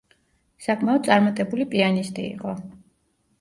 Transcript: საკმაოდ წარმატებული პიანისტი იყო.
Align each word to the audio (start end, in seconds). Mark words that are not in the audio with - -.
საკმაოდ 0.67 1.05
წარმატებული 1.09 1.67
პიანისტი 1.75 2.27
იყო. 2.31 2.57